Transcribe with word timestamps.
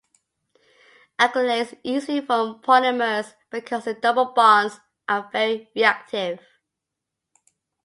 Acrylates 1.19 1.77
easily 1.83 2.21
form 2.25 2.59
polymers 2.63 3.35
because 3.51 3.85
the 3.85 3.93
double 3.93 4.33
bonds 4.33 4.79
are 5.07 5.29
very 5.31 5.69
reactive. 5.75 6.39